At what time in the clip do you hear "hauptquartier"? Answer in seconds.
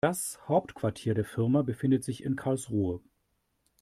0.47-1.13